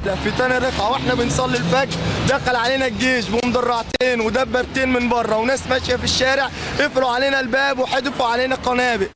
حفله 0.00 0.14
في 0.14 0.30
تاني 0.38 0.58
ركعه 0.58 0.90
واحنا 0.90 1.14
بنصلي 1.14 1.56
الفجر 1.56 1.98
دخل 2.28 2.56
علينا 2.56 2.86
الجيش 2.86 3.28
بمدرعتين 3.28 4.20
ودبابتين 4.20 4.88
من 4.88 5.08
بره 5.08 5.36
وناس 5.36 5.66
ماشيه 5.70 5.96
في 5.96 6.04
الشارع 6.04 6.46
قفلوا 6.80 7.08
علينا 7.08 7.40
الباب 7.40 7.78
وحدفوا 7.78 8.26
علينا 8.26 8.54
قنابل 8.54 9.08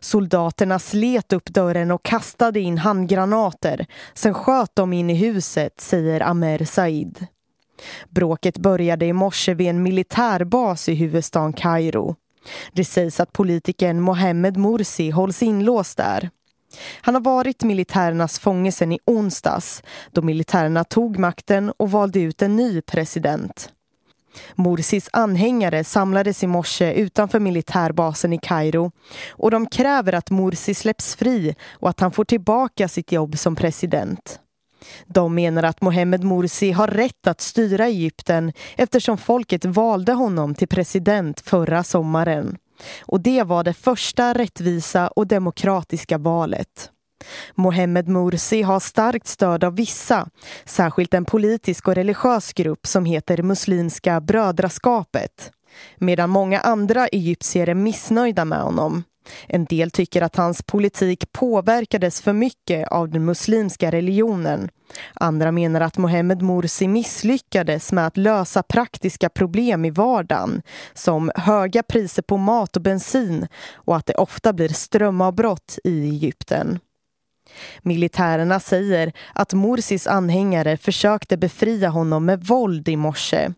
Soldaterna 0.00 0.78
slet 0.78 1.32
upp 1.32 1.54
dörren 1.54 1.90
och 1.90 2.02
kastade 2.02 2.60
in 2.60 2.78
handgranater. 2.78 3.86
Sen 4.14 4.34
sköt 4.34 4.70
de 4.74 4.92
in 4.92 5.10
i 5.10 5.14
huset, 5.14 5.80
säger 5.80 6.20
Amer 6.20 6.64
Said. 6.64 7.26
Bråket 8.08 8.58
började 8.58 9.06
i 9.06 9.12
morse 9.12 9.54
vid 9.54 9.68
en 9.68 9.82
militärbas 9.82 10.88
i 10.88 10.94
huvudstaden 10.94 11.52
Kairo. 11.52 12.16
Det 12.72 12.84
sägs 12.84 13.20
att 13.20 13.32
politikern 13.32 14.00
Mohammed 14.00 14.56
Morsi 14.56 15.10
hålls 15.10 15.42
inlåst 15.42 15.96
där. 15.96 16.30
Han 17.01 17.13
har 17.13 17.21
varit 17.21 17.63
militärernas 17.63 18.39
fånge 18.39 18.71
sedan 18.71 18.91
i 18.91 18.99
onsdags 19.05 19.83
då 20.11 20.21
militärerna 20.21 20.83
tog 20.83 21.19
makten 21.19 21.73
och 21.77 21.91
valde 21.91 22.19
ut 22.19 22.41
en 22.41 22.55
ny 22.55 22.81
president. 22.81 23.69
Morsis 24.55 25.09
anhängare 25.13 25.83
samlades 25.83 26.43
i 26.43 26.47
morse 26.47 26.93
utanför 26.93 27.39
militärbasen 27.39 28.33
i 28.33 28.37
Kairo 28.37 28.91
och 29.29 29.51
de 29.51 29.65
kräver 29.67 30.13
att 30.13 30.29
Morsi 30.29 30.73
släpps 30.73 31.15
fri 31.15 31.55
och 31.71 31.89
att 31.89 31.99
han 31.99 32.11
får 32.11 32.25
tillbaka 32.25 32.87
sitt 32.87 33.11
jobb 33.11 33.37
som 33.37 33.55
president. 33.55 34.39
De 35.05 35.35
menar 35.35 35.63
att 35.63 35.81
Mohamed 35.81 36.23
Morsi 36.23 36.71
har 36.71 36.87
rätt 36.87 37.27
att 37.27 37.41
styra 37.41 37.85
Egypten 37.85 38.53
eftersom 38.77 39.17
folket 39.17 39.65
valde 39.65 40.13
honom 40.13 40.55
till 40.55 40.67
president 40.67 41.39
förra 41.39 41.83
sommaren. 41.83 42.57
Och 43.01 43.21
det 43.21 43.43
var 43.43 43.63
det 43.63 43.73
första 43.73 44.33
rättvisa 44.33 45.07
och 45.07 45.27
demokratiska 45.27 46.17
valet. 46.17 46.91
Mohammed 47.55 48.07
Morsi 48.07 48.61
har 48.61 48.79
starkt 48.79 49.27
stöd 49.27 49.63
av 49.63 49.75
vissa, 49.75 50.29
särskilt 50.65 51.13
en 51.13 51.25
politisk 51.25 51.87
och 51.87 51.95
religiös 51.95 52.53
grupp 52.53 52.87
som 52.87 53.05
heter 53.05 53.43
Muslimska 53.43 54.21
brödraskapet. 54.21 55.51
Medan 55.97 56.29
många 56.29 56.59
andra 56.59 57.07
egyptier 57.07 57.69
är 57.69 57.73
missnöjda 57.73 58.45
med 58.45 58.61
honom. 58.61 59.03
En 59.47 59.65
del 59.65 59.91
tycker 59.91 60.21
att 60.21 60.35
hans 60.35 60.63
politik 60.63 61.31
påverkades 61.31 62.21
för 62.21 62.33
mycket 62.33 62.87
av 62.87 63.09
den 63.09 63.25
muslimska 63.25 63.91
religionen. 63.91 64.69
Andra 65.13 65.51
menar 65.51 65.81
att 65.81 65.97
Mohammed 65.97 66.41
Morsi 66.41 66.87
misslyckades 66.87 67.91
med 67.91 68.07
att 68.07 68.17
lösa 68.17 68.63
praktiska 68.63 69.29
problem 69.29 69.85
i 69.85 69.89
vardagen 69.89 70.61
som 70.93 71.31
höga 71.35 71.83
priser 71.83 72.21
på 72.21 72.37
mat 72.37 72.75
och 72.75 72.81
bensin 72.81 73.47
och 73.73 73.95
att 73.95 74.05
det 74.05 74.13
ofta 74.13 74.53
blir 74.53 74.69
strömavbrott 74.69 75.79
i 75.83 76.09
Egypten. 76.09 76.79
Militärerna 77.81 78.59
säger 78.59 79.11
att 79.33 79.53
Morsis 79.53 80.07
anhängare 80.07 80.77
försökte 80.77 81.37
befria 81.37 81.89
honom 81.89 82.25
med 82.25 82.43
våld 82.43 82.89
i 82.89 82.95
morse. 82.95 83.49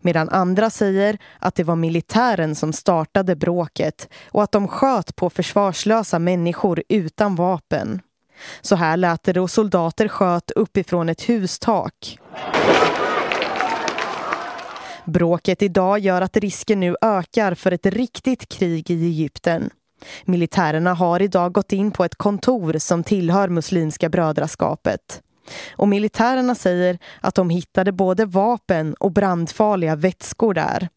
Medan 0.00 0.28
andra 0.28 0.70
säger 0.70 1.18
att 1.38 1.54
det 1.54 1.64
var 1.64 1.76
militären 1.76 2.54
som 2.54 2.72
startade 2.72 3.36
bråket 3.36 4.08
och 4.30 4.42
att 4.42 4.52
de 4.52 4.68
sköt 4.68 5.16
på 5.16 5.30
försvarslösa 5.30 6.18
människor 6.18 6.82
utan 6.88 7.34
vapen. 7.34 8.00
Så 8.60 8.76
här 8.76 8.96
lät 8.96 9.22
det 9.22 9.32
då 9.32 9.48
soldater 9.48 10.08
sköt 10.08 10.50
uppifrån 10.50 11.08
ett 11.08 11.28
hustak. 11.28 12.18
Bråket 15.04 15.62
idag 15.62 15.98
gör 15.98 16.22
att 16.22 16.36
risken 16.36 16.80
nu 16.80 16.96
ökar 17.00 17.54
för 17.54 17.72
ett 17.72 17.86
riktigt 17.86 18.48
krig 18.48 18.90
i 18.90 19.06
Egypten. 19.06 19.70
Militärerna 20.24 20.94
har 20.94 21.22
idag 21.22 21.52
gått 21.52 21.72
in 21.72 21.90
på 21.90 22.04
ett 22.04 22.14
kontor 22.14 22.78
som 22.78 23.04
tillhör 23.04 23.48
Muslimska 23.48 24.08
brödraskapet. 24.08 25.22
Och 25.76 25.88
militärerna 25.88 26.54
säger 26.54 26.98
att 27.20 27.34
de 27.34 27.50
hittade 27.50 27.92
både 27.92 28.24
vapen 28.24 28.94
och 28.94 29.12
brandfarliga 29.12 29.96
vätskor 29.96 30.54
där. 30.54 30.88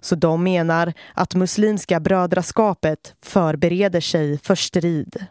Så 0.00 0.14
de 0.14 0.42
menar 0.42 0.92
att 1.14 1.34
Muslimska 1.34 2.00
brödraskapet 2.00 3.14
förbereder 3.22 4.00
sig 4.00 4.38
för 4.38 4.54
strid. 4.54 5.26